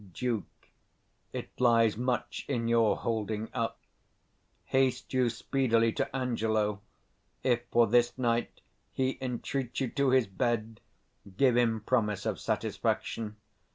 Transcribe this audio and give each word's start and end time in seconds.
Duke. 0.15 0.71
It 1.31 1.49
lies 1.61 1.95
much 1.95 2.43
in 2.47 2.67
your 2.67 2.97
holding 2.97 3.49
up. 3.53 3.79
Haste 4.65 5.13
you 5.13 5.29
speedily 5.29 5.91
to 5.93 6.15
Angelo: 6.15 6.81
if 7.43 7.65
for 7.71 7.85
this 7.85 8.17
night 8.17 8.61
he 8.91 9.19
entreat 9.21 9.79
you 9.79 9.89
to 9.91 10.09
his 10.09 10.25
bed, 10.25 10.81
give 11.37 11.55
him 11.55 11.81
promise 11.81 12.25
of 12.25 12.39
satisfaction. 12.39 13.35